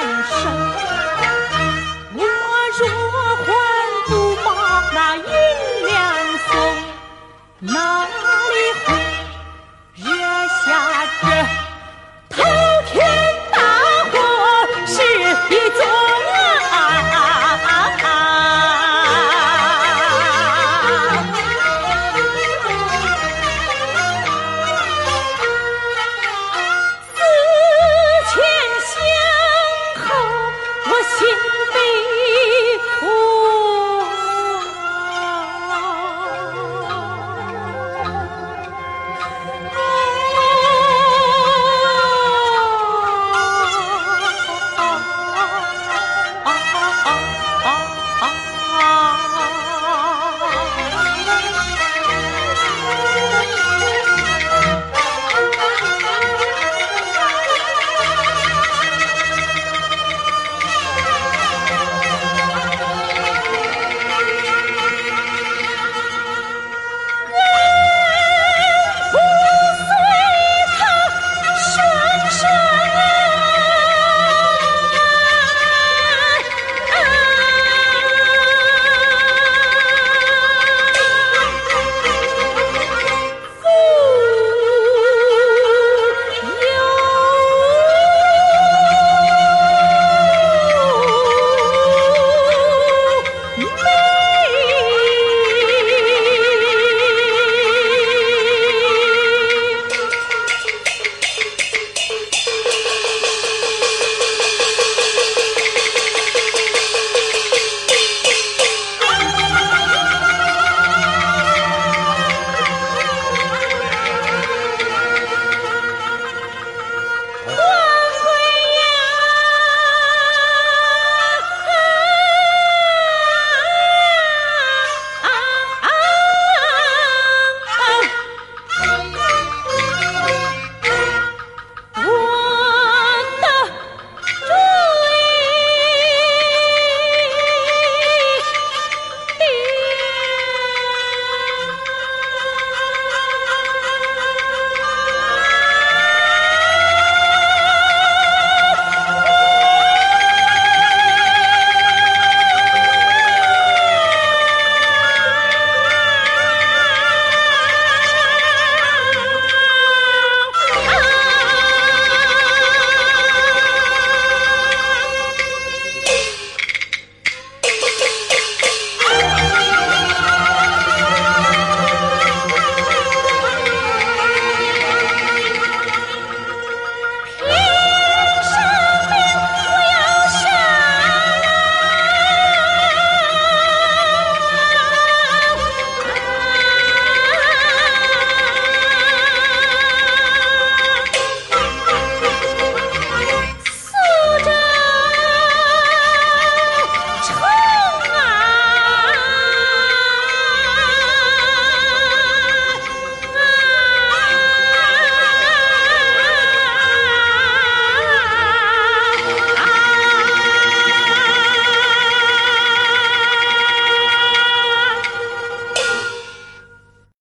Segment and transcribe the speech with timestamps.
[0.00, 0.99] 为生？